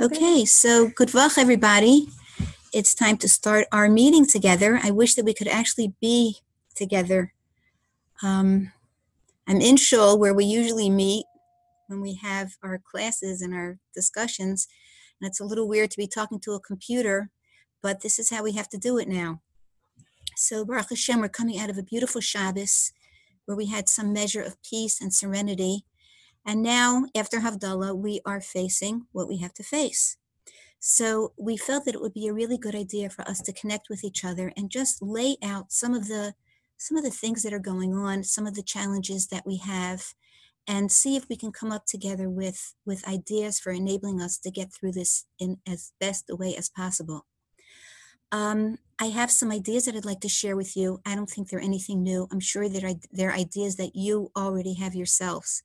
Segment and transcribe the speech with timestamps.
[0.00, 2.08] Okay, so good luck, everybody.
[2.72, 4.80] It's time to start our meeting together.
[4.82, 6.38] I wish that we could actually be
[6.74, 7.32] together.
[8.22, 8.72] Um,
[9.46, 11.26] I'm in Shul, where we usually meet
[11.88, 14.68] when we have our classes and our discussions.
[15.20, 17.30] And it's a little weird to be talking to a computer,
[17.82, 19.40] but this is how we have to do it now.
[20.36, 22.92] So, Baruch Hashem, we're coming out of a beautiful Shabbos
[23.46, 25.84] where we had some measure of peace and serenity.
[26.48, 30.16] And now, after Havdalah, we are facing what we have to face.
[30.80, 33.90] So we felt that it would be a really good idea for us to connect
[33.90, 36.32] with each other and just lay out some of the
[36.78, 40.14] some of the things that are going on, some of the challenges that we have,
[40.66, 44.50] and see if we can come up together with with ideas for enabling us to
[44.50, 47.26] get through this in as best a way as possible.
[48.32, 51.02] Um, I have some ideas that I'd like to share with you.
[51.04, 52.26] I don't think they're anything new.
[52.32, 55.62] I'm sure that I, they're ideas that you already have yourselves,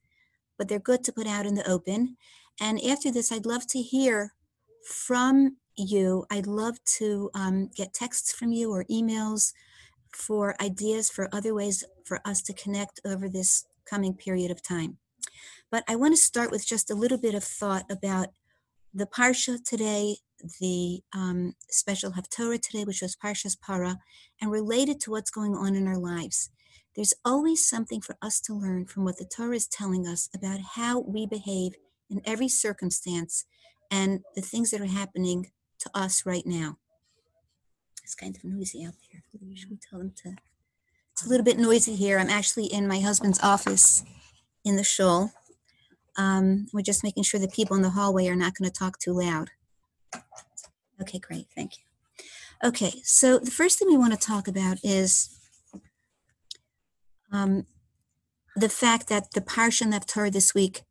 [0.63, 2.15] but they're good to put out in the open.
[2.57, 4.33] And after this, I'd love to hear
[4.87, 6.25] from you.
[6.31, 9.51] I'd love to um, get texts from you or emails
[10.15, 14.99] for ideas for other ways for us to connect over this coming period of time.
[15.69, 18.29] But I want to start with just a little bit of thought about
[18.93, 20.15] the Parsha today,
[20.61, 23.97] the um, special Haftorah today, which was Parshas Para,
[24.39, 26.51] and related to what's going on in our lives.
[26.95, 30.59] There's always something for us to learn from what the Torah is telling us about
[30.75, 31.73] how we behave
[32.09, 33.45] in every circumstance
[33.89, 36.77] and the things that are happening to us right now.
[38.03, 39.23] It's kind of noisy out there.
[39.55, 40.35] Should we tell them to?
[41.11, 42.19] It's a little bit noisy here.
[42.19, 44.03] I'm actually in my husband's office
[44.63, 45.31] in the shul.
[46.17, 48.99] Um, we're just making sure the people in the hallway are not going to talk
[48.99, 49.49] too loud.
[51.01, 51.47] Okay, great.
[51.55, 51.83] Thank you.
[52.63, 55.37] Okay, so the first thing we want to talk about is
[57.33, 57.65] um,
[58.55, 60.83] the fact that the Parsha and Haftarah this week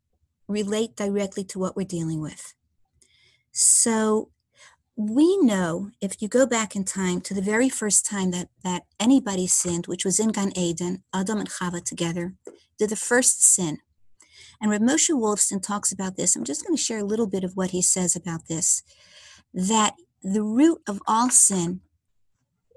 [0.47, 2.53] relate directly to what we're dealing with.
[3.51, 4.29] So
[4.95, 8.83] we know if you go back in time to the very first time that, that
[8.99, 12.33] anybody sinned, which was in Gan Eden, Adam and Chava together,
[12.77, 13.79] did the first sin.
[14.61, 16.35] And Rav Moshe Wolfson talks about this.
[16.35, 18.83] I'm just going to share a little bit of what he says about this
[19.53, 19.93] that
[20.23, 21.81] the root of all sin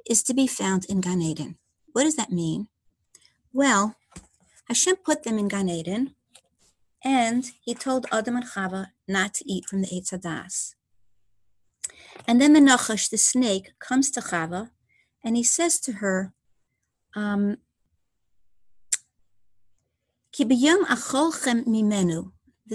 [0.09, 1.57] is to be found in Gan Eden.
[1.93, 2.69] What does that mean?
[3.57, 3.97] Well,
[4.69, 6.15] Hashem put them in Gan Eden,
[7.03, 10.75] and he told Adam and Chava not to eat from the Eitz Hadas.
[12.29, 14.73] And then the Nachash, the snake, comes to Chava,
[15.25, 16.35] and he says to her,
[17.15, 17.57] um,
[20.37, 20.45] the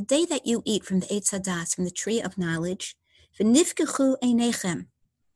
[0.03, 2.95] day that you eat from the Eitz Hadas, from the tree of knowledge,
[3.39, 4.87] v'nifkechu einechem,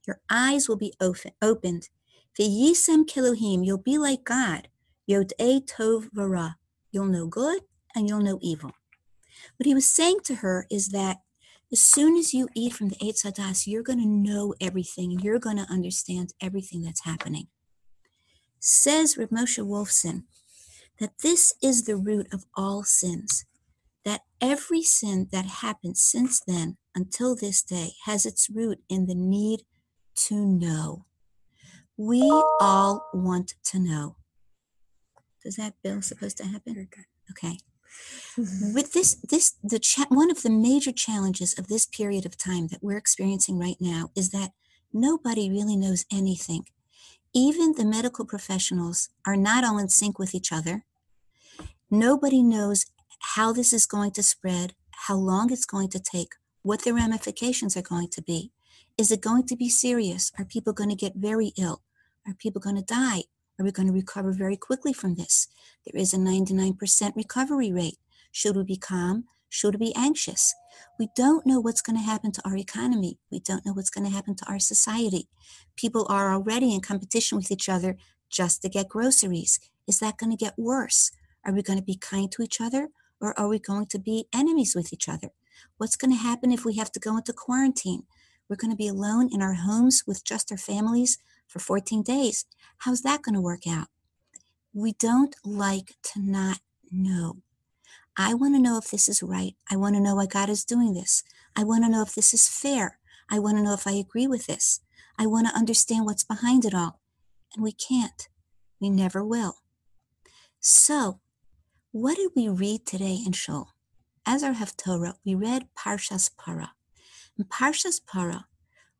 [0.08, 1.90] your eyes will be open, opened.
[2.36, 4.70] V'yisem kilohim, you'll be like God.
[5.10, 6.56] Yod'ei tov v'ra,
[6.92, 7.62] you'll know good
[7.96, 8.72] and you'll know evil.
[9.58, 11.18] What he was saying to her is that
[11.72, 15.22] as soon as you eat from the Eitz Hadas, you're going to know everything and
[15.22, 17.48] you're going to understand everything that's happening.
[18.60, 20.24] Says Rav Moshe Wolfson,
[21.00, 23.46] that this is the root of all sins,
[24.06, 29.16] that every sin that happened since then until this day has its root in the
[29.16, 29.62] need
[30.16, 31.06] to know.
[31.98, 32.22] We
[32.60, 34.16] all want to know.
[35.46, 36.90] Does that bill supposed to happen?
[37.32, 37.58] Okay.
[38.38, 38.74] Mm-hmm.
[38.74, 42.68] With this, this the cha- one of the major challenges of this period of time
[42.68, 44.52] that we're experiencing right now is that
[44.92, 46.66] nobody really knows anything
[47.36, 50.86] even the medical professionals are not all in sync with each other.
[51.92, 52.86] Nobody knows
[53.36, 56.30] how this is going to spread, how long it's going to take,
[56.62, 58.54] what the ramifications are going to be.
[58.98, 60.32] Is it going to be serious?
[60.40, 61.82] Are people going to get very ill?
[62.26, 63.24] Are people going to die?
[63.60, 65.48] Are we going to recover very quickly from this?
[65.86, 67.98] There is a 99% recovery rate.
[68.32, 69.26] Should we be calm?
[69.48, 70.54] Should we be anxious?
[71.00, 73.18] We don't know what's going to happen to our economy.
[73.32, 75.30] We don't know what's going to happen to our society.
[75.78, 77.96] People are already in competition with each other
[78.30, 79.60] just to get groceries.
[79.88, 81.12] Is that going to get worse?
[81.46, 82.90] Are we going to be kind to each other
[83.22, 85.30] or are we going to be enemies with each other?
[85.78, 88.04] What's going to happen if we have to go into quarantine?
[88.50, 92.46] We're going to be alone in our homes with just our families for 14 days.
[92.80, 93.88] How's that going to work out?
[94.74, 96.60] We don't like to not
[96.92, 97.38] know.
[98.18, 99.56] I want to know if this is right.
[99.70, 101.24] I want to know why God is doing this.
[101.56, 103.00] I want to know if this is fair.
[103.30, 104.82] I want to know if I agree with this.
[105.18, 107.00] I want to understand what's behind it all.
[107.54, 108.28] And we can't.
[108.80, 109.58] We never will.
[110.60, 111.20] So,
[111.92, 113.70] what did we read today in Shul?
[114.26, 116.72] As our Haftorah, we read Parshas Para.
[117.38, 118.48] In Parshas Para,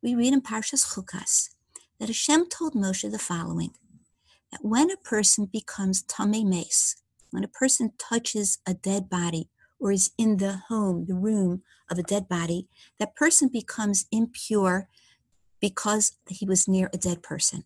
[0.02, 1.55] we read in Parshas Chukas
[2.00, 3.72] that Hashem told Moshe the following
[4.52, 6.96] that when a person becomes Tamei Mace,
[7.32, 9.50] when a person touches a dead body
[9.80, 12.68] or is in the home, the room of a dead body,
[13.00, 14.88] that person becomes impure
[15.60, 17.64] because he was near a dead person.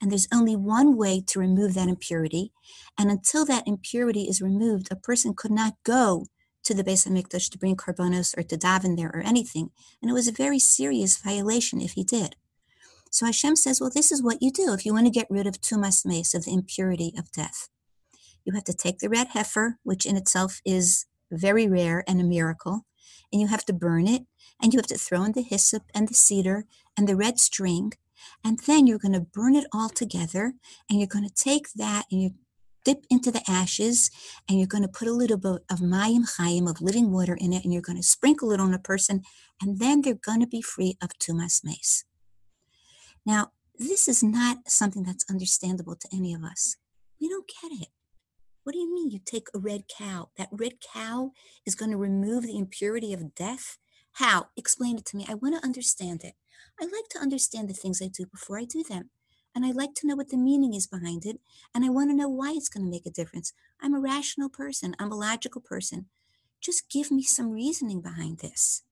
[0.00, 2.52] And there's only one way to remove that impurity.
[2.98, 6.26] And until that impurity is removed, a person could not go
[6.64, 9.70] to the Beis Hamikdash to bring karbanos or to daven there or anything.
[10.00, 12.36] And it was a very serious violation if he did.
[13.10, 15.46] So Hashem says, well, this is what you do if you want to get rid
[15.46, 17.68] of tumas mace, of the impurity of death.
[18.44, 22.24] You have to take the red heifer, which in itself is very rare and a
[22.24, 22.86] miracle,
[23.32, 24.22] and you have to burn it,
[24.62, 26.64] and you have to throw in the hyssop and the cedar
[26.96, 27.92] and the red string,
[28.44, 30.54] and then you're going to burn it all together,
[30.88, 32.30] and you're going to take that and you
[32.84, 34.10] dip into the ashes,
[34.48, 37.52] and you're going to put a little bit of mayim chayim, of living water in
[37.52, 39.22] it, and you're going to sprinkle it on a person,
[39.60, 42.04] and then they're going to be free of tumas mace.
[43.26, 46.76] Now, this is not something that's understandable to any of us.
[47.20, 47.88] We don't get it.
[48.62, 50.28] What do you mean you take a red cow?
[50.36, 51.32] That red cow
[51.64, 53.78] is going to remove the impurity of death?
[54.12, 54.48] How?
[54.56, 55.24] Explain it to me.
[55.28, 56.34] I want to understand it.
[56.80, 59.10] I like to understand the things I do before I do them.
[59.54, 61.40] And I like to know what the meaning is behind it.
[61.74, 63.52] And I want to know why it's going to make a difference.
[63.80, 66.06] I'm a rational person, I'm a logical person.
[66.60, 68.82] Just give me some reasoning behind this.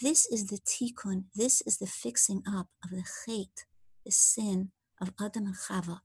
[0.00, 3.64] This is the tikkun, this is the fixing up of the chait,
[4.04, 6.00] the sin of Adam and Chava,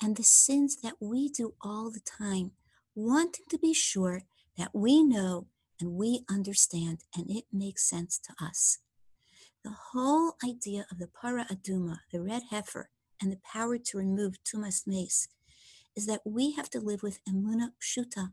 [0.00, 2.52] and the sins that we do all the time,
[2.94, 4.22] wanting to be sure
[4.56, 5.46] that we know
[5.80, 8.78] and we understand and it makes sense to us.
[9.64, 12.90] The whole idea of the para aduma, the red heifer,
[13.20, 15.28] and the power to remove tumas mace
[15.96, 18.32] is that we have to live with emuna pshuta,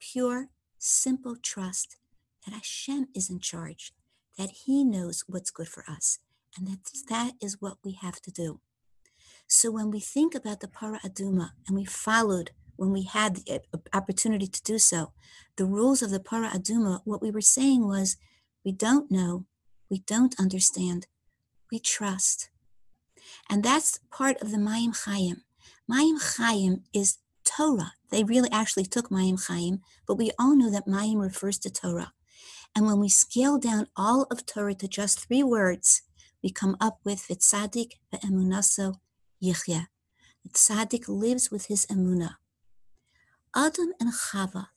[0.00, 0.48] pure,
[0.78, 1.96] simple trust
[2.44, 3.92] that Hashem is in charge,
[4.38, 6.18] that He knows what's good for us,
[6.56, 7.06] and that mm.
[7.08, 8.60] that is what we have to do.
[9.46, 13.60] So when we think about the para aduma and we followed when we had the
[13.72, 15.12] uh, opportunity to do so,
[15.56, 18.16] the rules of the para aduma, what we were saying was,
[18.64, 19.44] we don't know,
[19.90, 21.06] we don't understand,
[21.70, 22.48] we trust.
[23.48, 25.42] And that's part of the Mayim Chaim.
[25.90, 27.92] Mayim Chaim is Torah.
[28.10, 32.12] They really actually took Mayim Chaim, but we all know that Mayim refers to Torah.
[32.74, 36.02] And when we scale down all of Torah to just three words,
[36.42, 38.94] we come up with Vitzadik ve'emunaso
[39.42, 39.86] yichya.
[40.42, 42.36] The tzaddik lives with his emuna.
[43.54, 44.68] Adam and Chava,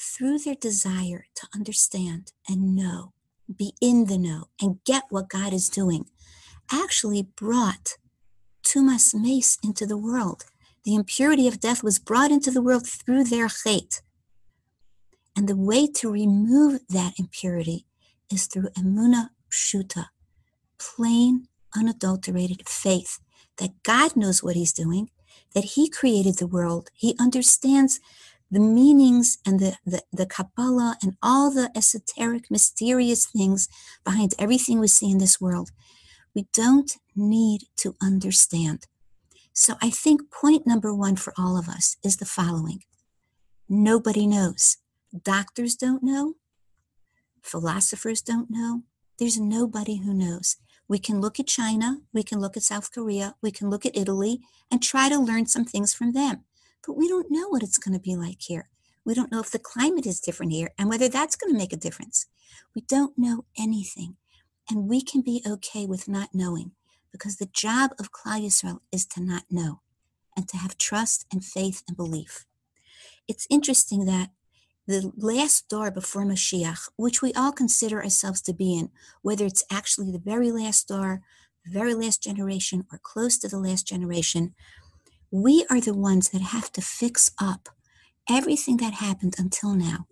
[0.00, 3.12] through their desire to understand and know,
[3.54, 6.06] be in the know, and get what God is doing,
[6.72, 7.96] actually brought
[8.64, 10.46] tumas mace into the world.
[10.84, 14.00] The impurity of death was brought into the world through their chait.
[15.36, 17.86] And the way to remove that impurity
[18.30, 20.06] is through emuna pshuta,
[20.78, 23.18] plain, unadulterated faith
[23.58, 25.10] that God knows what He's doing,
[25.54, 28.00] that He created the world, He understands
[28.50, 33.68] the meanings and the, the, the Kabbalah and all the esoteric, mysterious things
[34.04, 35.70] behind everything we see in this world.
[36.34, 38.86] We don't need to understand.
[39.52, 42.82] So I think point number one for all of us is the following
[43.68, 44.76] nobody knows.
[45.22, 46.34] Doctors don't know,
[47.42, 48.82] philosophers don't know.
[49.18, 50.56] There's nobody who knows.
[50.88, 53.96] We can look at China, we can look at South Korea, we can look at
[53.96, 54.40] Italy
[54.70, 56.44] and try to learn some things from them
[56.86, 58.68] but we don't know what it's going to be like here.
[59.04, 61.72] We don't know if the climate is different here and whether that's going to make
[61.72, 62.26] a difference.
[62.74, 64.16] We don't know anything.
[64.70, 66.72] And we can be okay with not knowing
[67.12, 69.80] because the job of Klal Yisrael is to not know
[70.36, 72.46] and to have trust and faith and belief.
[73.28, 74.30] It's interesting that
[74.86, 78.90] the last door before Mashiach, which we all consider ourselves to be in,
[79.22, 81.22] whether it's actually the very last door,
[81.64, 84.54] the very last generation, or close to the last generation,
[85.30, 87.70] we are the ones that have to fix up
[88.28, 90.06] everything that happened until now.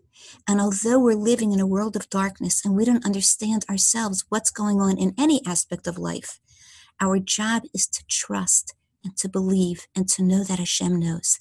[0.48, 4.50] And although we're living in a world of darkness and we don't understand ourselves what's
[4.50, 6.40] going on in any aspect of life,
[7.00, 8.74] our job is to trust
[9.04, 11.38] and to believe and to know that Hashem knows.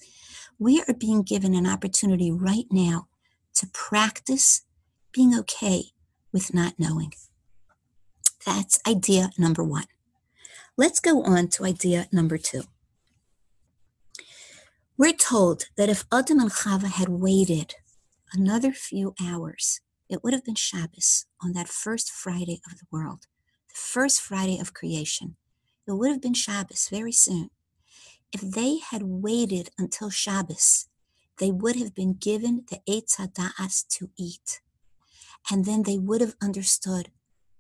[0.60, 3.08] We are being given an opportunity right now
[3.56, 4.62] to practice
[5.12, 5.86] being okay
[6.32, 7.14] with not knowing.
[8.46, 9.86] That's idea number one.
[10.78, 12.64] Let's go on to idea number two.
[14.98, 17.76] We're told that if Adam and Chava had waited
[18.34, 23.26] another few hours, it would have been Shabbos on that first Friday of the world,
[23.68, 25.38] the first Friday of creation.
[25.88, 27.50] It would have been Shabbos very soon.
[28.34, 30.88] If they had waited until Shabbos,
[31.42, 34.62] they would have been given the Eitz Hada'as to eat.
[35.50, 37.10] And then they would have understood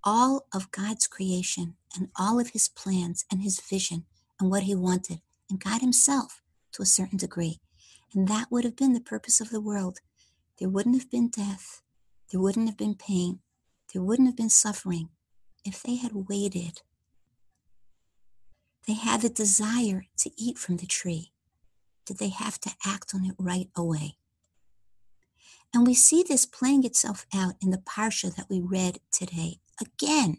[0.04, 4.06] all of God's creation and all of his plans and his vision
[4.40, 7.60] and what he wanted, and God himself to a certain degree.
[8.14, 9.98] And that would have been the purpose of the world.
[10.60, 11.82] there wouldn't have been death,
[12.30, 13.40] there wouldn't have been pain,
[13.92, 15.10] there wouldn't have been suffering
[15.66, 16.84] if they had waited.
[18.88, 21.32] They had the desire to eat from the tree.
[22.06, 24.18] Did they have to act on it right away?
[25.74, 29.60] And we see this playing itself out in the parsha that we read today.
[29.80, 30.38] Again,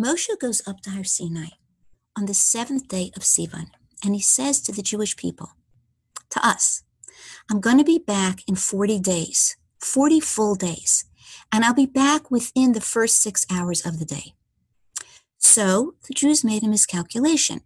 [0.00, 1.50] Moshe goes up to Har Sinai
[2.16, 3.68] on the seventh day of Sivan,
[4.04, 5.50] and he says to the Jewish people,
[6.30, 6.82] to us,
[7.50, 11.04] I'm going to be back in 40 days, 40 full days,
[11.52, 14.34] and I'll be back within the first six hours of the day.
[15.38, 17.60] So the Jews made a miscalculation.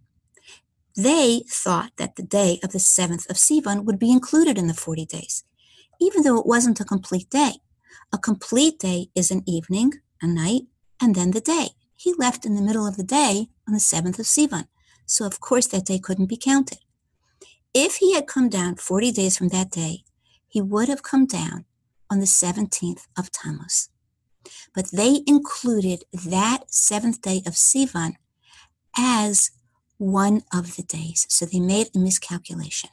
[0.96, 4.74] They thought that the day of the seventh of Sivan would be included in the
[4.74, 5.44] 40 days,
[6.00, 7.54] even though it wasn't a complete day.
[8.12, 10.62] A complete day is an evening, a night,
[11.00, 11.70] and then the day.
[11.96, 14.68] He left in the middle of the day on the seventh of Sivan,
[15.04, 16.78] so of course that day couldn't be counted.
[17.74, 20.04] If he had come down 40 days from that day,
[20.48, 21.66] he would have come down
[22.08, 23.90] on the 17th of Tammuz.
[24.74, 28.14] But they included that seventh day of Sivan
[28.96, 29.50] as
[29.98, 31.26] one of the days.
[31.28, 32.90] So they made a miscalculation.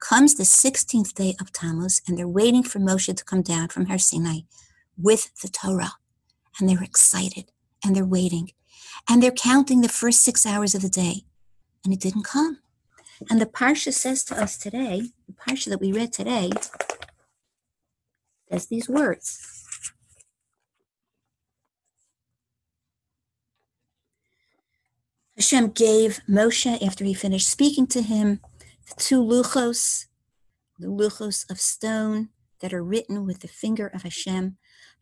[0.00, 3.86] Comes the 16th day of Tammuz, and they're waiting for Moshe to come down from
[3.86, 4.40] Har Sinai
[4.96, 5.94] with the Torah.
[6.58, 7.52] And they're excited
[7.84, 8.50] and they're waiting.
[9.08, 11.24] And they're counting the first six hours of the day.
[11.84, 12.58] And it didn't come.
[13.30, 16.50] And the Parsha says to us today, the Parsha that we read today,
[18.50, 19.57] says these words.
[25.38, 28.40] Hashem gave Moshe, after he finished speaking to him,
[28.88, 30.06] the two luchos,
[30.80, 34.56] the luchos of stone that are written with the finger of Hashem.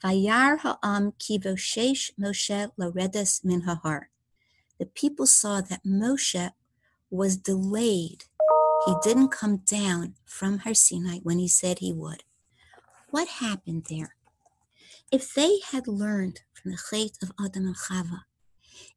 [0.04, 4.08] Vayar ha'am kivoshesh Moshe loredes min hahar.
[4.78, 6.50] The people saw that Moshe
[7.08, 8.24] was delayed.
[8.84, 12.24] He didn't come down from Har Sinai when he said he would.
[13.08, 14.16] What happened there?
[15.10, 18.24] If they had learned from the Chet of Adam and Chava,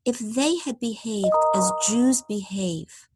[0.06, 3.08] if they had behaved as Jews behave,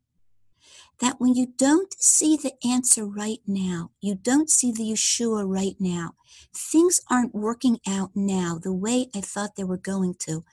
[0.99, 5.75] that when you don't see the answer right now, you don't see the Yeshua right
[5.79, 6.15] now,
[6.55, 10.45] things aren't working out now the way I thought they were going to,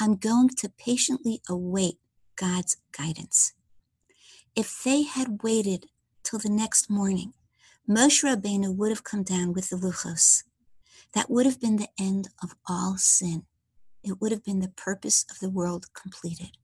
[0.00, 1.98] I'm going to patiently await
[2.36, 3.52] God's guidance.
[4.56, 5.86] If they had waited
[6.22, 7.34] till the next morning,
[7.88, 10.42] Moshe Rabbeinu would have come down with the luchos.
[11.12, 13.44] That would have been the end of all sin.
[14.04, 16.58] It would have been the purpose of the world completed.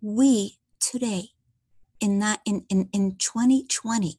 [0.00, 1.30] We today,
[2.00, 4.18] in, that, in, in, in 2020,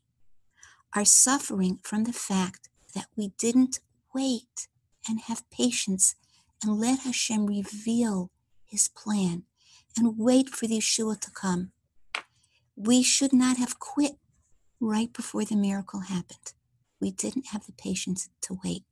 [0.95, 3.79] are suffering from the fact that we didn't
[4.13, 4.67] wait
[5.07, 6.15] and have patience
[6.63, 8.31] and let Hashem reveal
[8.65, 9.43] his plan
[9.97, 11.71] and wait for the Yeshua to come
[12.75, 14.13] we should not have quit
[14.79, 16.53] right before the miracle happened.
[16.99, 18.83] We didn't have the patience to wait.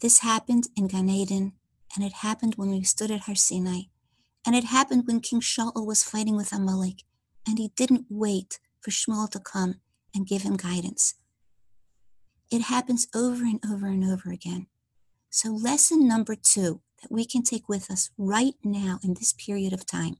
[0.00, 1.52] This happened in Gan Eden,
[1.94, 3.82] and it happened when we stood at Har Sinai,
[4.46, 7.02] and it happened when King Shaul was fighting with Amalek,
[7.46, 9.76] and he didn't wait for Shmuel to come
[10.14, 11.14] and give him guidance.
[12.50, 14.66] It happens over and over and over again.
[15.30, 19.72] So, lesson number two that we can take with us right now in this period
[19.72, 20.16] of time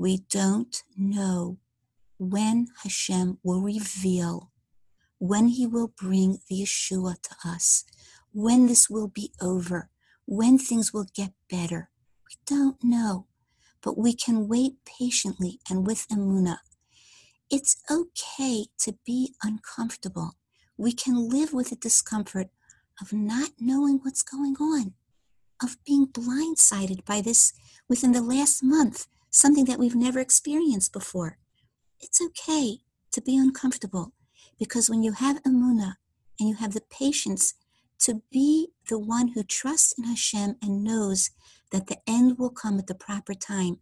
[0.00, 1.58] we don't know
[2.18, 4.50] when Hashem will reveal,
[5.18, 7.84] when He will bring the Yeshua to us,
[8.32, 9.90] when this will be over,
[10.30, 11.90] when things will get better.
[12.28, 13.26] We don't know,
[13.82, 16.58] but we can wait patiently and with Amuna.
[17.50, 20.36] It's okay to be uncomfortable.
[20.76, 22.46] We can live with the discomfort
[23.00, 24.94] of not knowing what's going on,
[25.60, 27.52] of being blindsided by this
[27.88, 31.38] within the last month something that we've never experienced before.
[31.98, 32.78] It's okay
[33.10, 34.12] to be uncomfortable
[34.60, 35.94] because when you have Amuna
[36.38, 37.54] and you have the patience
[38.00, 41.30] to be the one who trusts in Hashem and knows
[41.70, 43.78] that the end will come at the proper time,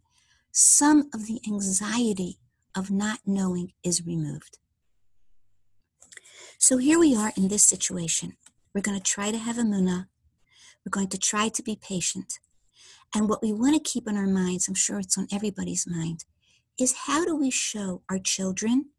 [0.51, 2.37] some of the anxiety
[2.75, 4.57] of not knowing is removed.
[6.57, 8.33] So here we are in this situation.
[8.73, 10.07] We're going to try to have Emunah.
[10.85, 12.39] We're going to try to be patient.
[13.15, 16.25] And what we want to keep in our minds, I'm sure it's on everybody's mind,
[16.79, 18.89] is how do we show our children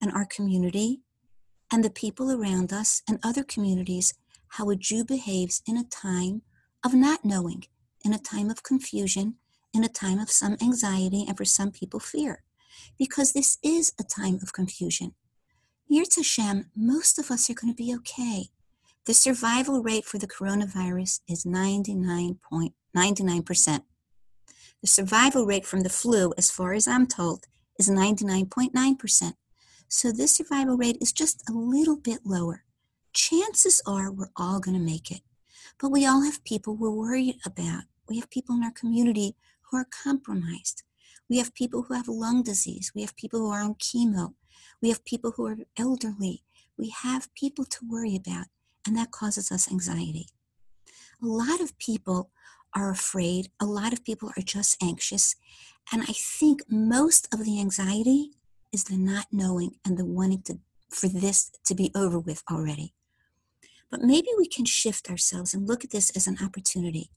[0.00, 1.00] and our community
[1.72, 4.14] and the people around us and other communities
[4.50, 6.42] how a Jew behaves in a time
[6.84, 7.64] of not knowing,
[8.04, 9.34] in a time of confusion,
[9.72, 12.42] in a time of some anxiety, and for some people, fear.
[12.98, 15.14] Because this is a time of confusion.
[15.90, 18.50] Yirtz Hashem, most of us are going to be okay.
[19.06, 23.82] The survival rate for the coronavirus is 99.9 99%.
[24.80, 27.46] The survival rate from the flu, as far as I'm told,
[27.78, 29.32] is 99.9%.
[29.88, 32.64] So this survival rate is just a little bit lower.
[33.12, 35.22] Chances are we're all going to make it.
[35.80, 37.84] But we all have people we're worried about.
[38.08, 40.82] We have people in our community who are compromised.
[41.28, 42.92] We have people who have lung disease.
[42.94, 44.34] We have people who are on chemo.
[44.82, 46.42] We have people who are elderly.
[46.76, 48.46] We have people to worry about,
[48.86, 50.28] and that causes us anxiety.
[51.22, 52.30] A lot of people
[52.74, 53.48] are afraid.
[53.60, 55.36] A lot of people are just anxious.
[55.92, 58.30] And I think most of the anxiety
[58.72, 62.94] is the not knowing and the wanting to for this to be over with already.
[63.90, 67.10] But maybe we can shift ourselves and look at this as an opportunity.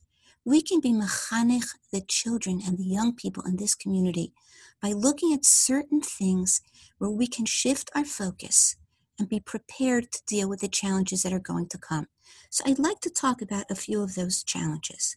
[0.46, 4.34] We can be mechanech the children and the young people in this community
[4.82, 6.62] by looking at certain things
[6.98, 8.76] where we can shift our focus
[9.18, 12.08] and be prepared to deal with the challenges that are going to come.
[12.50, 15.16] So I'd like to talk about a few of those challenges.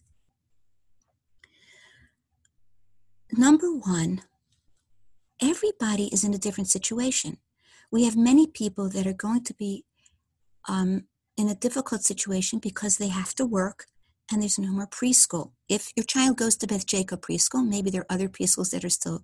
[3.31, 4.21] Number one,
[5.41, 7.37] everybody is in a different situation.
[7.91, 9.83] We have many people that are going to be
[10.69, 11.05] um,
[11.37, 13.85] in a difficult situation because they have to work
[14.31, 15.51] and there's no more preschool.
[15.69, 18.89] If your child goes to Beth Jacob preschool, maybe there are other preschools that are
[18.89, 19.23] still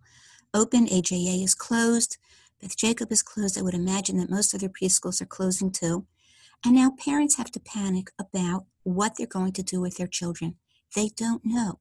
[0.53, 0.87] open.
[0.87, 2.17] AJA is closed.
[2.61, 3.57] Beth Jacob is closed.
[3.57, 6.05] I would imagine that most other preschools are closing too.
[6.63, 10.55] And now parents have to panic about what they're going to do with their children.
[10.95, 11.79] They don't know.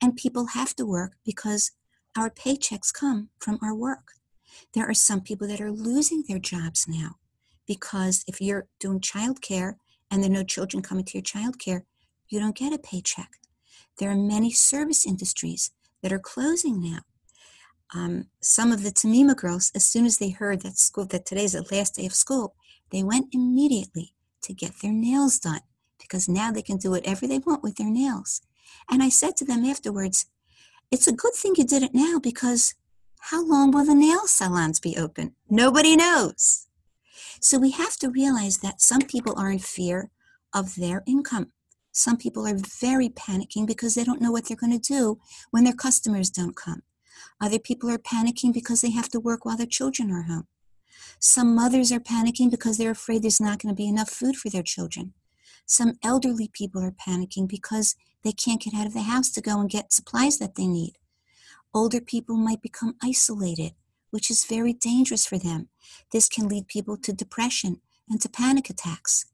[0.00, 1.72] And people have to work because
[2.16, 4.12] our paychecks come from our work.
[4.74, 7.16] There are some people that are losing their jobs now
[7.68, 9.74] because if you're doing childcare
[10.10, 11.82] and there are no children coming to your childcare,
[12.28, 13.30] you don't get a paycheck.
[13.98, 15.70] There are many service industries
[16.02, 17.00] that are closing now.
[17.94, 21.52] Um, some of the Tamima girls, as soon as they heard that school that today's
[21.52, 22.54] the last day of school,
[22.90, 25.60] they went immediately to get their nails done
[25.98, 28.40] because now they can do whatever they want with their nails.
[28.90, 30.26] And I said to them afterwards,
[30.90, 32.74] it's a good thing you did it now because
[33.20, 35.34] how long will the nail salons be open?
[35.50, 36.67] Nobody knows.
[37.40, 40.10] So we have to realize that some people are in fear
[40.52, 41.52] of their income.
[41.92, 45.18] Some people are very panicking because they don't know what they're going to do
[45.50, 46.82] when their customers don't come.
[47.40, 50.46] Other people are panicking because they have to work while their children are home.
[51.20, 54.50] Some mothers are panicking because they're afraid there's not going to be enough food for
[54.50, 55.14] their children.
[55.66, 59.60] Some elderly people are panicking because they can't get out of the house to go
[59.60, 60.98] and get supplies that they need.
[61.74, 63.72] Older people might become isolated,
[64.10, 65.68] which is very dangerous for them.
[66.12, 69.26] This can lead people to depression and to panic attacks.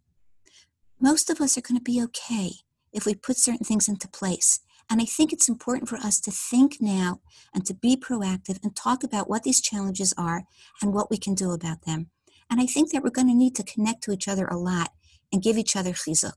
[1.01, 2.51] Most of us are going to be okay
[2.93, 4.61] if we put certain things into place.
[4.91, 7.21] And I think it's important for us to think now
[7.55, 10.45] and to be proactive and talk about what these challenges are
[10.83, 12.11] and what we can do about them.
[12.51, 14.91] And I think that we're going to need to connect to each other a lot
[15.33, 16.35] and give each other chizuk.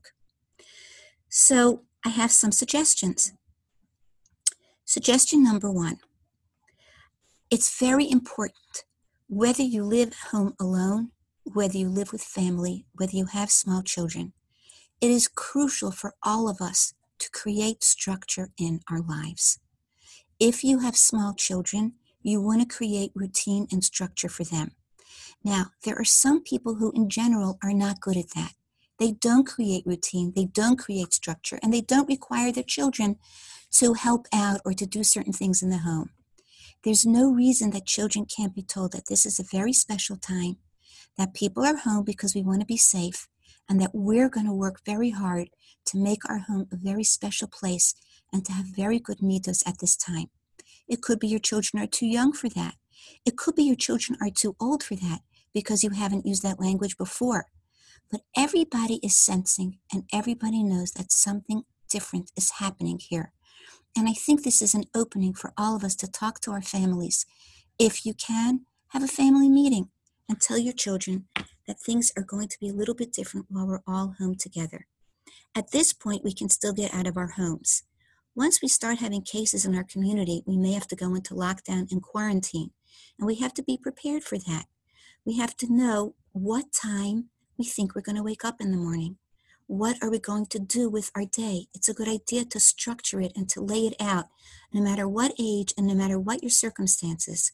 [1.28, 3.32] So I have some suggestions.
[4.84, 5.98] Suggestion number one
[7.50, 8.84] it's very important
[9.28, 11.10] whether you live home alone,
[11.44, 14.32] whether you live with family, whether you have small children,
[15.00, 19.60] it is crucial for all of us to create structure in our lives.
[20.38, 24.72] If you have small children, you want to create routine and structure for them.
[25.42, 28.52] Now, there are some people who, in general, are not good at that.
[28.98, 33.16] They don't create routine, they don't create structure, and they don't require their children
[33.72, 36.10] to help out or to do certain things in the home.
[36.88, 40.56] There's no reason that children can't be told that this is a very special time,
[41.18, 43.28] that people are home because we want to be safe,
[43.68, 45.50] and that we're going to work very hard
[45.84, 47.94] to make our home a very special place
[48.32, 50.30] and to have very good midos at this time.
[50.88, 52.76] It could be your children are too young for that.
[53.26, 55.20] It could be your children are too old for that
[55.52, 57.48] because you haven't used that language before.
[58.10, 63.34] But everybody is sensing and everybody knows that something different is happening here.
[63.98, 66.62] And I think this is an opening for all of us to talk to our
[66.62, 67.26] families.
[67.80, 69.88] If you can, have a family meeting
[70.28, 71.24] and tell your children
[71.66, 74.86] that things are going to be a little bit different while we're all home together.
[75.52, 77.82] At this point, we can still get out of our homes.
[78.36, 81.90] Once we start having cases in our community, we may have to go into lockdown
[81.90, 82.70] and quarantine,
[83.18, 84.66] and we have to be prepared for that.
[85.24, 88.76] We have to know what time we think we're going to wake up in the
[88.76, 89.16] morning.
[89.68, 91.66] What are we going to do with our day?
[91.74, 94.28] It's a good idea to structure it and to lay it out,
[94.72, 97.52] no matter what age and no matter what your circumstances.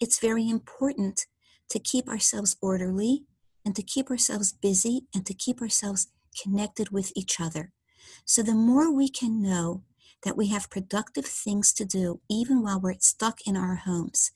[0.00, 1.26] It's very important
[1.70, 3.26] to keep ourselves orderly
[3.64, 6.08] and to keep ourselves busy and to keep ourselves
[6.42, 7.70] connected with each other.
[8.24, 9.84] So, the more we can know
[10.24, 14.32] that we have productive things to do, even while we're stuck in our homes,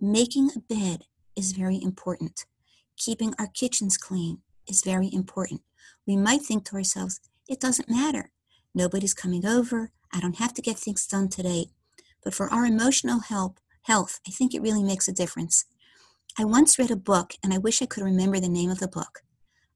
[0.00, 2.46] making a bed is very important.
[2.96, 5.62] Keeping our kitchens clean is very important.
[6.06, 8.30] We might think to ourselves, it doesn't matter.
[8.74, 9.90] Nobody's coming over.
[10.12, 11.66] I don't have to get things done today.
[12.22, 15.64] But for our emotional health, health, I think it really makes a difference.
[16.38, 18.88] I once read a book, and I wish I could remember the name of the
[18.88, 19.20] book,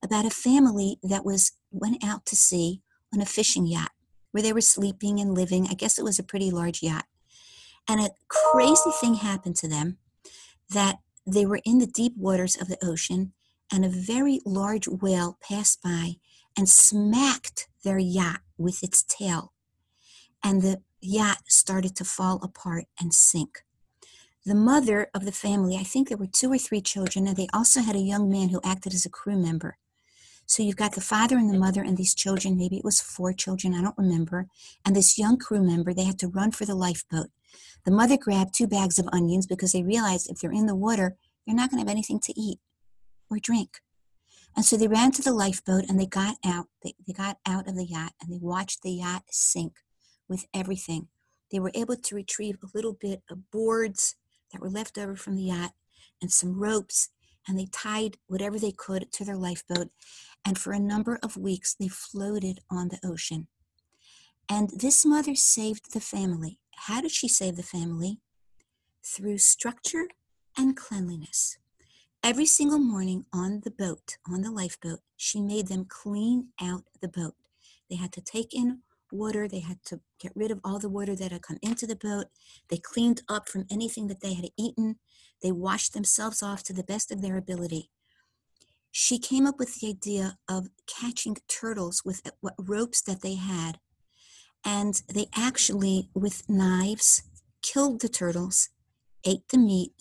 [0.02, 2.80] about a family that was went out to sea
[3.12, 3.90] on a fishing yacht
[4.30, 5.66] where they were sleeping and living.
[5.70, 7.06] I guess it was a pretty large yacht.
[7.88, 9.98] And a crazy thing happened to them
[10.70, 13.32] that they were in the deep waters of the ocean,
[13.72, 16.16] and a very large whale passed by
[16.56, 19.52] and smacked their yacht with its tail.
[20.42, 23.64] And the yacht started to fall apart and sink
[24.46, 27.48] the mother of the family, I think there were two or three children, and they
[27.52, 29.76] also had a young man who acted as a crew member.
[30.46, 33.32] So you've got the father and the mother and these children, maybe it was four
[33.32, 34.46] children, I don't remember,
[34.84, 37.30] and this young crew member, they had to run for the lifeboat.
[37.84, 41.16] The mother grabbed two bags of onions because they realized if they're in the water,
[41.44, 42.60] they're not going to have anything to eat
[43.30, 43.80] or drink.
[44.56, 46.66] And so they ran to the lifeboat and they got out.
[46.82, 49.74] They, they got out of the yacht and they watched the yacht sink
[50.28, 51.08] with everything.
[51.52, 54.16] They were able to retrieve a little bit of boards
[54.52, 55.72] that were left over from the yacht
[56.20, 57.10] and some ropes,
[57.46, 59.88] and they tied whatever they could to their lifeboat.
[60.44, 63.48] And for a number of weeks, they floated on the ocean.
[64.48, 66.58] And this mother saved the family.
[66.74, 68.20] How did she save the family?
[69.04, 70.08] Through structure
[70.56, 71.58] and cleanliness.
[72.22, 77.08] Every single morning on the boat, on the lifeboat, she made them clean out the
[77.08, 77.34] boat.
[77.88, 78.80] They had to take in
[79.12, 79.46] water.
[79.48, 82.26] They had to get rid of all the water that had come into the boat.
[82.68, 84.96] They cleaned up from anything that they had eaten.
[85.42, 87.90] They washed themselves off to the best of their ability.
[88.90, 93.34] She came up with the idea of catching turtles with uh, what ropes that they
[93.34, 93.78] had.
[94.64, 97.22] And they actually, with knives,
[97.62, 98.70] killed the turtles,
[99.24, 99.92] ate the meat,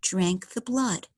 [0.00, 1.08] drank the blood.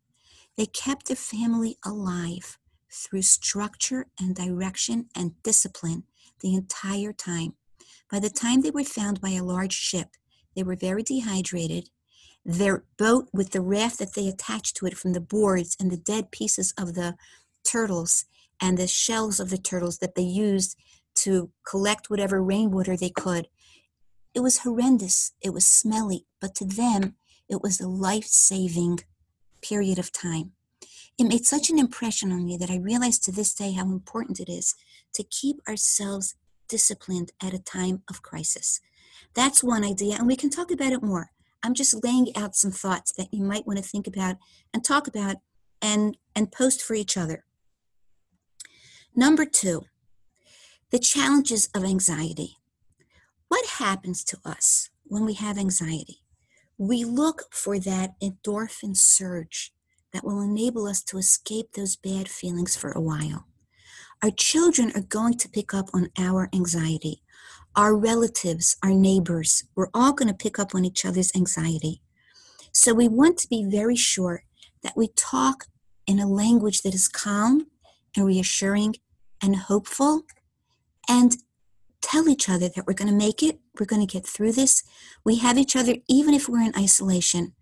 [0.56, 2.58] They kept the family alive
[2.90, 6.04] through structure and direction and discipline
[6.40, 7.54] the entire time.
[8.10, 10.08] By the time they were found by a large ship,
[10.54, 11.90] they were very dehydrated.
[12.44, 15.96] Their boat, with the raft that they attached to it from the boards and the
[15.96, 17.16] dead pieces of the
[17.64, 18.24] turtles
[18.60, 20.76] and the shells of the turtles that they used
[21.16, 23.48] to collect whatever rainwater they could,
[24.34, 25.32] it was horrendous.
[25.40, 27.14] It was smelly, but to them,
[27.48, 29.00] it was a life saving
[29.62, 30.52] period of time.
[31.18, 34.40] It made such an impression on me that I realized to this day how important
[34.40, 34.74] it is
[35.14, 36.34] to keep ourselves
[36.68, 38.80] disciplined at a time of crisis.
[39.34, 41.30] That's one idea, and we can talk about it more.
[41.62, 44.36] I'm just laying out some thoughts that you might want to think about
[44.74, 45.36] and talk about
[45.80, 47.44] and, and post for each other.
[49.14, 49.86] Number two,
[50.90, 52.58] the challenges of anxiety.
[53.48, 56.20] What happens to us when we have anxiety?
[56.78, 59.72] We look for that endorphin surge
[60.12, 63.46] that will enable us to escape those bad feelings for a while.
[64.22, 67.22] Our children are going to pick up on our anxiety.
[67.74, 72.00] Our relatives, our neighbors, we're all going to pick up on each other's anxiety.
[72.72, 74.44] So we want to be very sure
[74.82, 75.66] that we talk
[76.06, 77.66] in a language that is calm
[78.16, 78.96] and reassuring
[79.42, 80.22] and hopeful
[81.08, 81.36] and
[82.00, 84.82] tell each other that we're going to make it, we're going to get through this.
[85.24, 87.54] We have each other even if we're in isolation.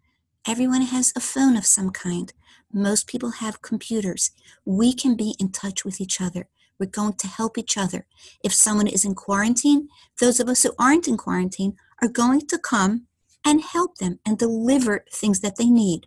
[0.46, 2.32] Everyone has a phone of some kind.
[2.72, 4.30] Most people have computers.
[4.64, 6.48] We can be in touch with each other.
[6.78, 8.06] We're going to help each other.
[8.42, 9.88] If someone is in quarantine,
[10.20, 13.06] those of us who aren't in quarantine are going to come
[13.44, 16.06] and help them and deliver things that they need.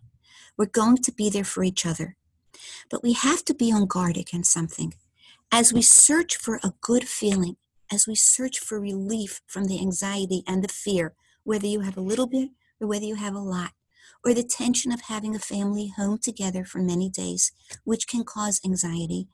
[0.58, 2.16] We're going to be there for each other.
[2.90, 4.94] But we have to be on guard against something.
[5.52, 7.56] As we search for a good feeling,
[7.92, 12.02] as we search for relief from the anxiety and the fear, whether you have a
[12.02, 13.72] little bit or whether you have a lot,
[14.24, 17.52] or the tension of having a family home together for many days,
[17.84, 19.28] which can cause anxiety,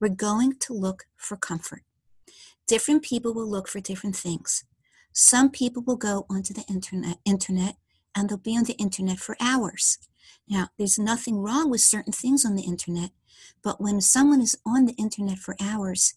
[0.00, 1.82] we're going to look for comfort.
[2.66, 4.64] Different people will look for different things.
[5.12, 7.76] Some people will go onto the internet, internet
[8.16, 9.98] and they'll be on the internet for hours.
[10.48, 13.10] Now, there's nothing wrong with certain things on the internet,
[13.62, 16.14] but when someone is on the internet for hours,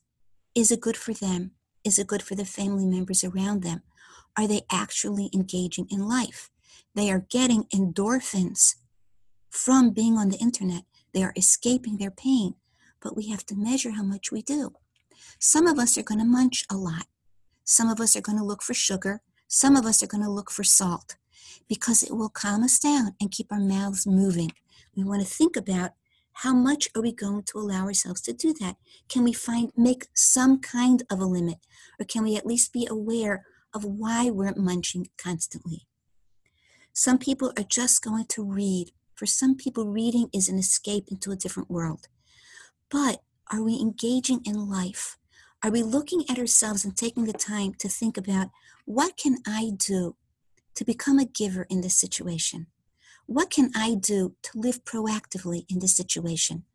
[0.56, 1.52] is it good for them?
[1.84, 3.82] Is it good for the family members around them?
[4.38, 6.50] Are they actually engaging in life?
[6.96, 8.76] They are getting endorphins
[9.50, 10.84] from being on the internet.
[11.14, 12.56] They are escaping their pain,
[13.02, 14.74] but we have to measure how much we do.
[15.40, 17.06] Some of us are going to munch a lot.
[17.64, 19.22] Some of us are going to look for sugar.
[19.48, 21.16] Some of us are going to look for salt
[21.68, 24.52] because it will calm us down and keep our mouths moving.
[24.96, 25.92] We want to think about
[26.34, 28.78] how much are we going to allow ourselves to do that?
[29.08, 31.60] Can we find make some kind of a limit
[32.00, 35.88] or can we at least be aware of why we're munching constantly?
[36.94, 38.92] Some people are just going to read.
[39.16, 42.08] For some people, reading is an escape into a different world.
[42.90, 45.18] But are we engaging in life?
[45.64, 48.50] Are we looking at ourselves and taking the time to think about
[48.86, 50.16] what can I do
[50.76, 52.68] to become a giver in this situation?
[53.26, 56.66] What can I do to live proactively in this situation?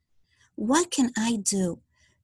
[0.55, 1.81] What can I do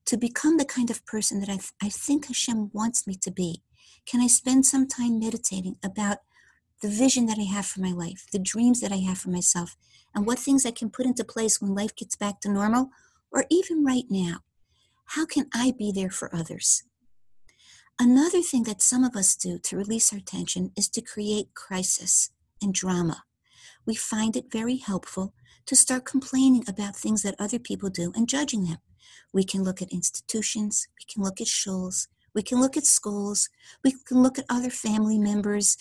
[0.06, 3.30] to become the kind of person that I, th- I think Hashem wants me to
[3.30, 3.62] be?
[4.06, 6.18] Can I spend some time meditating about
[6.80, 9.76] the vision that I have for my life, the dreams that I have for myself,
[10.14, 12.90] and what things I can put into place when life gets back to normal,
[13.30, 14.38] or even right now?
[15.06, 16.82] How can I be there for others?
[17.98, 22.30] Another thing that some of us do to release our tension is to create crisis
[22.60, 23.22] and drama.
[23.86, 25.34] We find it very helpful
[25.66, 28.78] to start complaining about things that other people do and judging them.
[29.32, 33.48] We can look at institutions, we can look at shuls, we can look at schools,
[33.82, 35.76] we can look at other family members,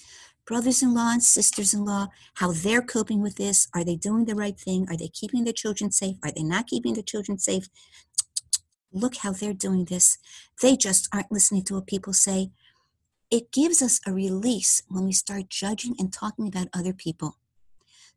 [0.46, 3.68] brothers in law and sisters in law, how they're coping with this.
[3.74, 4.86] Are they doing the right thing?
[4.89, 6.18] Are they keeping their children safe?
[6.24, 7.68] Are they not keeping their children safe?
[8.92, 10.18] look how they're doing this.
[10.62, 12.52] They just aren't listening to what people say.
[13.32, 17.38] It gives us a release when we start judging and talking about other people.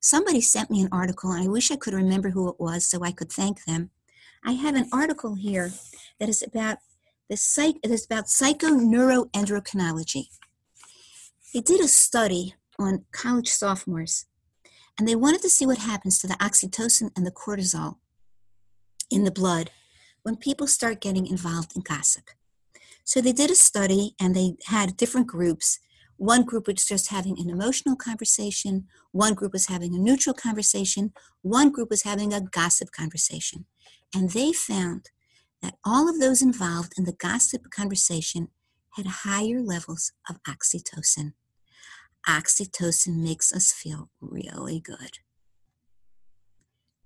[0.07, 3.03] Somebody sent me an article, and I wish I could remember who it was so
[3.03, 3.91] I could thank them.
[4.45, 5.73] I have an article here
[6.21, 6.79] that is about
[7.29, 10.29] the psych it is about psychoneuroendocrinology.
[11.53, 14.27] They did a study on college sophomores,
[14.97, 17.97] and they wanted to see what happens to the oxytocin and the cortisol
[19.11, 19.73] in the blood
[20.23, 22.31] when people start getting involved in gossip.
[23.03, 25.81] So they did a study and they had different groups.
[26.17, 31.13] One group was just having an emotional conversation, one group was having a neutral conversation,
[31.43, 33.67] one group was having a gossip conversation.
[34.15, 35.11] And they found
[35.63, 38.49] that all of those involved in the gossip conversation
[38.97, 41.33] had higher levels of oxytocin.
[42.27, 45.19] Oxytocin makes us feel really good.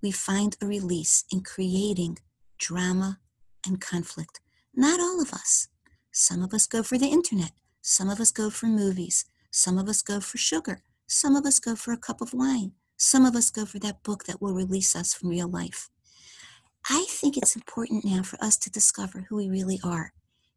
[0.03, 2.19] We find a release in creating
[2.61, 3.19] drama,
[3.67, 4.41] and conflict.
[4.75, 5.69] Not all of us.
[6.13, 7.53] Some of us go for the internet.
[7.83, 9.25] Some of us go for movies.
[9.51, 10.83] Some of us go for sugar.
[11.07, 12.73] Some of us go for a cup of wine.
[12.97, 15.91] Some of us go for that book that will release us from real life.
[16.89, 20.13] I think it's important now for us to discover who we really are.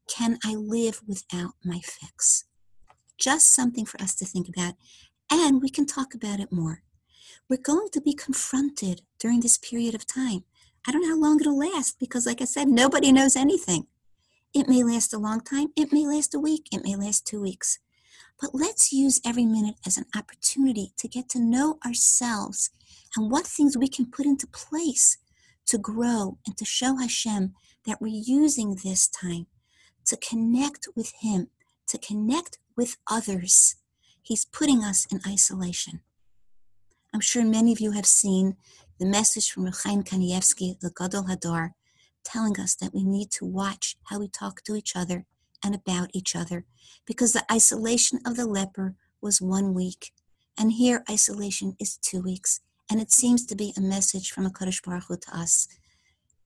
[0.07, 2.45] Can I live without my fix?
[3.17, 4.75] Just something for us to think about,
[5.31, 6.83] and we can talk about it more.
[7.49, 10.43] We're going to be confronted during this period of time
[10.85, 13.87] I don't know how long it'll last because, like I said, nobody knows anything.
[14.53, 17.41] It may last a long time, it may last a week, it may last two
[17.41, 17.79] weeks.
[18.39, 22.69] But let's use every minute as an opportunity to get to know ourselves
[23.15, 25.17] and what things we can put into place
[25.65, 27.53] to grow and to show Hashem
[27.87, 29.47] that we're using this time
[30.05, 31.47] to connect with Him,
[31.87, 33.75] to connect with others.
[34.21, 36.01] He's putting us in isolation.
[37.13, 38.57] I'm sure many of you have seen
[38.99, 41.71] the message from Chaim Kanievsky, the Gadol Hador,
[42.23, 45.25] telling us that we need to watch how we talk to each other
[45.63, 46.65] and about each other,
[47.05, 50.11] because the isolation of the leper was one week,
[50.57, 52.59] and here isolation is two weeks,
[52.89, 55.67] and it seems to be a message from a Kadosh Baruch Hu to us.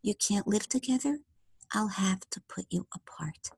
[0.03, 1.19] You can't live together,
[1.73, 3.49] I'll have to put you apart.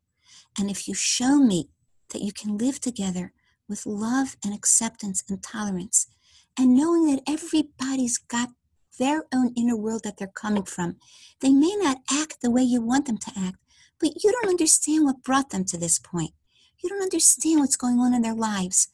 [0.58, 1.70] And if you show me
[2.10, 3.34] that you can live together
[3.68, 6.08] with love and acceptance and tolerance,
[6.58, 8.50] and knowing that everybody's got
[9.00, 10.98] their own inner world that they're coming from.
[11.40, 13.58] They may not act the way you want them to act,
[14.00, 16.34] but you don't understand what brought them to this point.
[16.82, 18.90] You don't understand what's going on in their lives.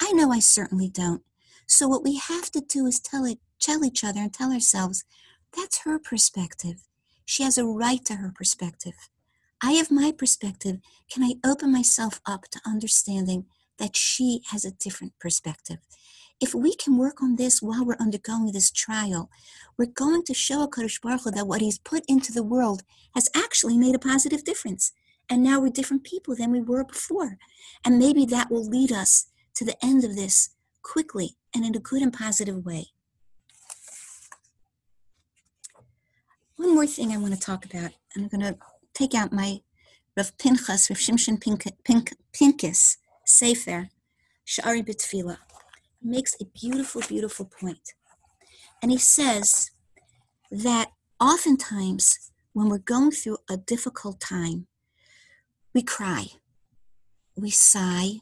[0.00, 1.22] I know I certainly don't.
[1.66, 5.04] So what we have to do is tell it, tell each other and tell ourselves,
[5.56, 6.82] that's her perspective.
[7.24, 8.94] She has a right to her perspective.
[9.62, 10.78] I have my perspective.
[11.12, 13.46] Can I open myself up to understanding
[13.78, 15.78] that she has a different perspective?
[16.40, 19.30] If we can work on this while we're undergoing this trial,
[19.78, 22.82] we're going to show Kadosh Baruch Hu that what He's put into the world
[23.14, 24.92] has actually made a positive difference.
[25.28, 27.36] And now we're different people than we were before.
[27.84, 30.50] And maybe that will lead us to the end of this
[30.82, 32.86] quickly and in a good and positive way.
[36.56, 37.92] One more thing I want to talk about.
[38.16, 38.56] I'm going to
[38.94, 39.60] take out my
[40.16, 43.90] Rav Pinchas, Rav Shimshon Pink, Pink, Pincus Sefer,
[44.46, 45.38] Sha'ari B'Tfilah
[46.02, 47.94] makes a beautiful, beautiful point.
[48.82, 49.70] And he says
[50.50, 54.66] that oftentimes when we're going through a difficult time,
[55.74, 56.26] we cry,
[57.36, 58.20] we sigh,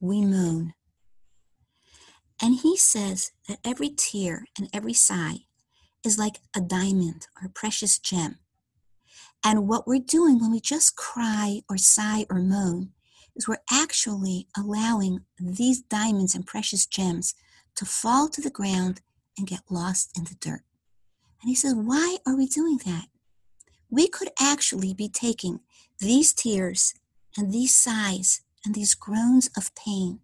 [0.00, 0.74] we moan.
[2.40, 5.46] And he says that every tear and every sigh
[6.04, 8.38] is like a diamond or a precious gem.
[9.44, 12.90] And what we're doing when we just cry or sigh or moan
[13.36, 17.34] is we're actually allowing these diamonds and precious gems
[17.74, 19.00] to fall to the ground
[19.38, 20.62] and get lost in the dirt.
[21.40, 23.06] And he says, Why are we doing that?
[23.90, 25.60] We could actually be taking
[25.98, 26.94] these tears
[27.36, 30.20] and these sighs and these groans of pain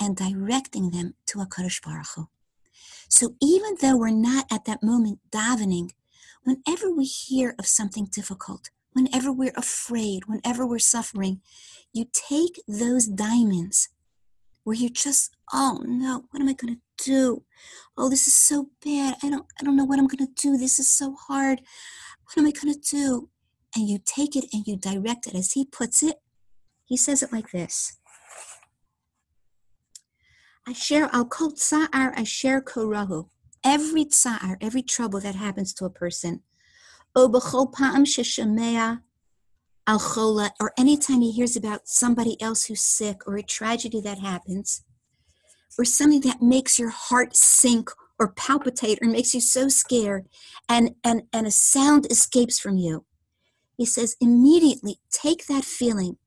[0.00, 2.28] and directing them to a Kadosh Baruch Hu.
[3.08, 5.90] So even though we're not at that moment davening,
[6.44, 11.40] whenever we hear of something difficult, whenever we're afraid, whenever we're suffering,
[11.92, 13.88] you take those diamonds
[14.64, 17.44] where you're just, oh no, what am I going to do?
[17.96, 19.16] Oh, this is so bad.
[19.22, 20.56] I don't, I don't know what I'm going to do.
[20.56, 21.60] This is so hard.
[22.24, 23.30] What am I going to do?
[23.74, 25.34] And you take it and you direct it.
[25.34, 26.16] As he puts it,
[26.84, 27.96] he says it like this.
[30.66, 33.28] I share al kol tsa'ar, I share korahu.
[33.64, 36.42] Every tsa'ar, every trouble that happens to a person.
[37.16, 37.28] Or
[40.78, 44.84] anytime he hears about somebody else who's sick or a tragedy that happens,
[45.78, 50.28] or something that makes your heart sink or palpitate or makes you so scared
[50.68, 53.06] and, and, and a sound escapes from you.
[53.76, 56.18] He says, immediately take that feeling.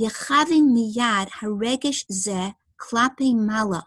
[0.00, 2.54] Miyad haregesh ze
[3.34, 3.86] mala.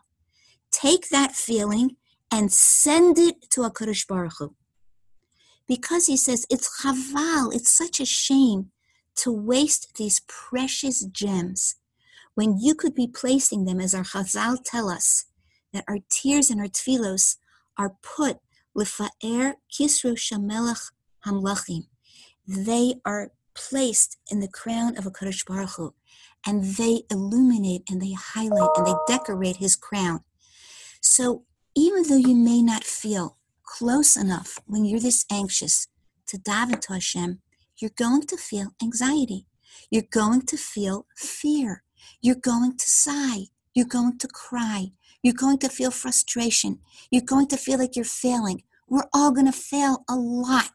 [0.72, 1.98] Take that feeling
[2.32, 3.72] and send it to a
[4.08, 4.56] Baruch Hu.
[5.68, 8.72] Because he says it's chaval, it's such a shame
[9.18, 11.76] to waste these precious gems
[12.36, 15.26] when you could be placing them, as our Chazal tell us,
[15.74, 17.38] that our tears and our tefillos
[17.78, 18.38] are put
[18.78, 20.92] lifa'er kisru shamelach
[21.26, 21.86] hamlachim.
[22.48, 25.94] They are placed in the crown of a Kadosh Baruch Hu,
[26.46, 30.22] and they illuminate and they highlight and they decorate his crown.
[31.02, 35.88] So even though you may not feel close enough when you're this anxious
[36.28, 37.40] to daven to Hashem,
[37.78, 39.48] you're going to feel anxiety.
[39.90, 41.84] You're going to feel fear.
[42.22, 43.46] You're going to sigh.
[43.74, 44.88] You're going to cry.
[45.22, 46.80] You're going to feel frustration.
[47.12, 48.64] You're going to feel like you're failing.
[48.88, 50.70] We're all going to fail a lot.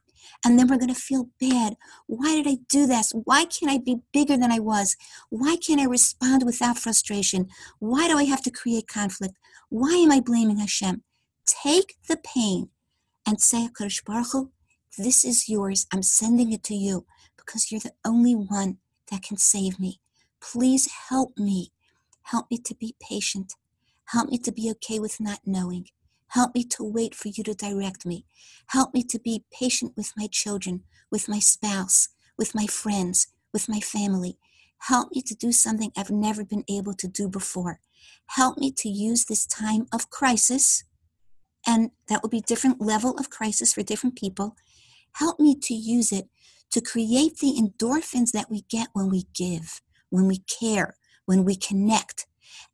[0.44, 1.76] And then we're going to feel bad.
[2.06, 3.12] Why did I do this?
[3.24, 4.96] Why can't I be bigger than I was?
[5.28, 7.48] Why can't I respond without frustration?
[7.78, 9.34] Why do I have to create conflict?
[9.68, 11.02] Why am I blaming Hashem?
[11.46, 12.70] Take the pain
[13.30, 14.50] and say, HaKadosh Baruch Hu,
[14.98, 15.86] this is yours.
[15.92, 20.00] I'm sending it to you because you're the only one that can save me.
[20.40, 21.70] Please help me.
[22.22, 23.54] Help me to be patient.
[24.06, 25.86] Help me to be okay with not knowing.
[26.26, 28.26] Help me to wait for you to direct me.
[28.66, 33.68] Help me to be patient with my children, with my spouse, with my friends, with
[33.68, 34.38] my family.
[34.88, 37.78] Help me to do something I've never been able to do before.
[38.26, 40.82] Help me to use this time of crisis,
[41.66, 44.56] and that will be different level of crisis for different people.
[45.14, 46.28] Help me to use it
[46.70, 51.56] to create the endorphins that we get when we give when we care, when we
[51.56, 52.26] connect.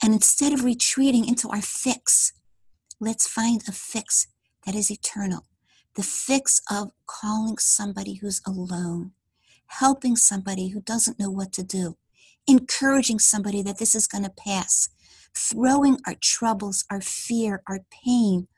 [0.03, 2.33] And instead of retreating into our fix,
[2.99, 4.27] let's find a fix
[4.65, 5.47] that is eternal.
[5.95, 9.13] The fix of calling somebody who's alone,
[9.67, 11.97] helping somebody who doesn't know what to do,
[12.47, 14.89] encouraging somebody that this is going to pass,
[15.35, 18.49] throwing our troubles, our fear, our pain,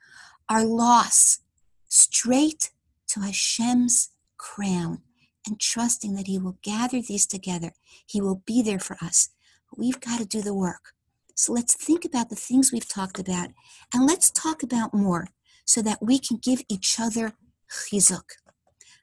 [0.48, 1.40] our loss
[1.88, 2.70] straight
[3.08, 5.02] to Hashem's crown
[5.46, 7.72] and trusting that He will gather these together.
[8.06, 9.30] He will be there for us.
[9.76, 10.92] We've got to do the work.
[11.34, 13.50] So let's think about the things we've talked about
[13.94, 15.28] and let's talk about more
[15.64, 17.34] so that we can give each other
[17.70, 18.24] chizuk.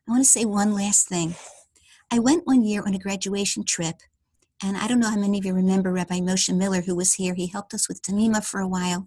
[0.07, 1.35] I want to say one last thing.
[2.11, 3.95] I went one year on a graduation trip
[4.65, 7.35] and I don't know how many of you remember Rabbi Moshe Miller, who was here.
[7.35, 9.05] He helped us with Tamima for a while.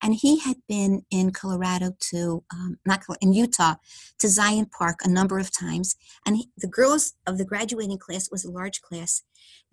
[0.00, 3.74] And he had been in Colorado to, um, not in Utah,
[4.20, 5.96] to Zion Park a number of times.
[6.24, 9.24] And he, the girls of the graduating class was a large class.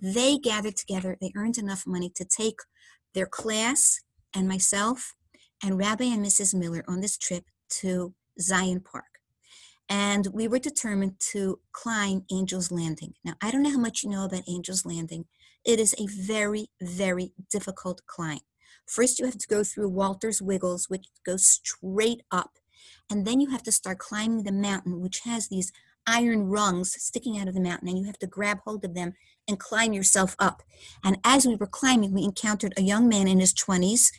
[0.02, 2.58] They gathered together, they earned enough money to take
[3.14, 4.00] their class
[4.34, 5.14] and myself
[5.64, 6.56] and Rabbi and Mrs.
[6.56, 7.44] Miller on this trip
[7.82, 9.17] to Zion Park
[9.90, 13.14] and we were determined to climb Angel's Landing.
[13.24, 15.26] Now, I don't know how much you know about Angel's Landing.
[15.66, 18.40] It is a very, very difficult climb.
[18.86, 22.52] First, you have to go through Walter's Wiggles, which goes straight up,
[23.10, 25.72] and then you have to start climbing the mountain, which has these
[26.06, 29.14] iron rungs sticking out of the mountain, and you have to grab hold of them
[29.48, 30.64] and climb yourself up.
[31.04, 34.12] And as we were climbing, we encountered a young man in his 20s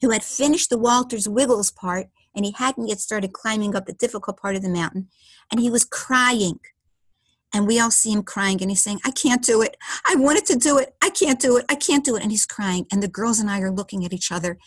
[0.00, 3.92] who had finished the Walter's Wiggles part and he hadn't yet started climbing up the
[3.92, 5.08] difficult part of the mountain
[5.50, 6.60] and he was crying.
[7.54, 9.76] And we all see him crying and he's saying i can't do it.
[10.06, 10.94] I wanted to do it.
[11.02, 11.64] I can't do it.
[11.68, 12.22] I can't do it.
[12.22, 14.58] And he's crying and the girls and i are looking at each other.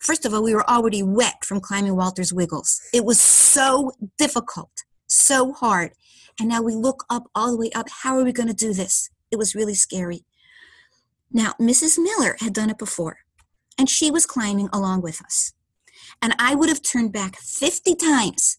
[0.00, 2.80] First of all we were already wet from climbing walter's wiggles.
[2.92, 4.70] It was so difficult
[5.14, 5.92] so hard.
[6.40, 7.88] And now we look up all the way up.
[8.02, 9.10] How are we going to do this?
[9.30, 10.24] It was really scary.
[11.30, 13.18] Now mrs miller had done it before
[13.76, 15.52] and she was climbing along with us
[16.22, 18.58] and I would have turned back 50 times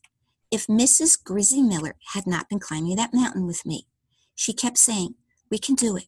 [0.52, 1.22] if Mrs.
[1.22, 3.88] Grizzy Miller had not been climbing that mountain with me.
[4.36, 5.16] She kept saying,
[5.50, 6.06] We can do it.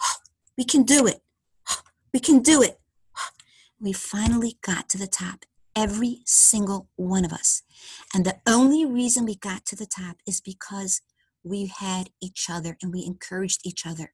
[0.56, 1.22] We can do it.
[2.12, 2.78] We can do it.
[3.80, 5.44] We finally got to the top.
[5.76, 7.62] every single one of us.
[8.12, 11.02] And the only reason we got to the top is because
[11.44, 14.12] we had each other and we encouraged each other.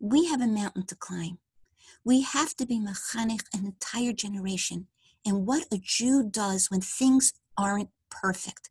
[0.00, 1.38] We have a mountain to climb.
[2.04, 4.86] We have to be mechanech an entire generation
[5.26, 8.70] and what a Jew does when things aren't perfect.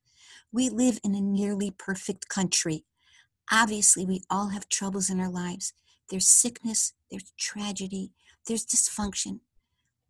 [0.51, 2.85] We live in a nearly perfect country.
[3.51, 5.73] Obviously, we all have troubles in our lives.
[6.09, 8.11] There's sickness, there's tragedy,
[8.47, 9.41] there's dysfunction.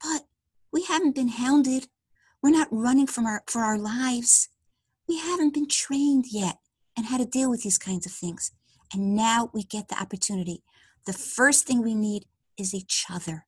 [0.01, 0.25] But
[0.71, 1.87] we haven't been hounded.
[2.41, 4.49] We're not running from our, for our lives.
[5.07, 6.57] We haven't been trained yet
[6.95, 8.51] and how to deal with these kinds of things.
[8.93, 10.63] And now we get the opportunity.
[11.05, 12.25] The first thing we need
[12.57, 13.45] is each other.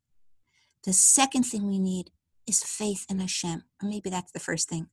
[0.86, 2.12] The second thing we need
[2.50, 3.64] is faith in Hashem.
[3.82, 4.88] Maybe that's the first thing.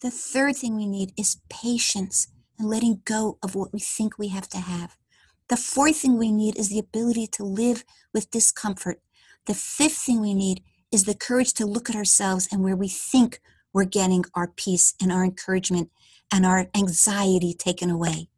[0.00, 2.28] The third thing we need is patience
[2.58, 4.96] and letting go of what we think we have to have.
[5.48, 7.84] The fourth thing we need is the ability to live
[8.14, 9.00] with discomfort.
[9.46, 12.88] The fifth thing we need is the courage to look at ourselves and where we
[12.88, 13.40] think
[13.72, 15.90] we're getting our peace and our encouragement
[16.32, 18.28] and our anxiety taken away.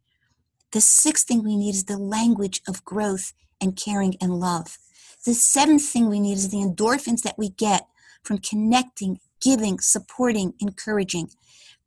[0.71, 4.79] The sixth thing we need is the language of growth and caring and love.
[5.25, 7.87] The seventh thing we need is the endorphins that we get
[8.23, 11.29] from connecting, giving, supporting, encouraging.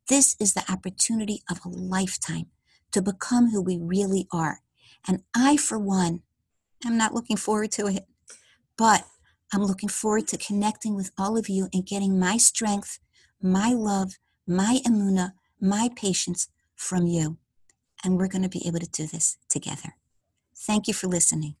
[0.07, 2.47] This is the opportunity of a lifetime
[2.91, 4.61] to become who we really are.
[5.07, 6.21] And I, for one,
[6.85, 8.05] am not looking forward to it,
[8.77, 9.05] but
[9.53, 12.99] I'm looking forward to connecting with all of you and getting my strength,
[13.41, 14.13] my love,
[14.45, 17.37] my emuna, my patience from you.
[18.03, 19.95] And we're going to be able to do this together.
[20.55, 21.55] Thank you for listening.